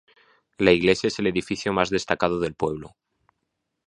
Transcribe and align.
La 0.57 0.71
iglesia 0.71 1.09
es 1.09 1.19
el 1.19 1.27
edificio 1.27 1.73
más 1.73 1.91
destacado 1.91 2.39
del 2.39 2.55
pueblo. 2.55 2.95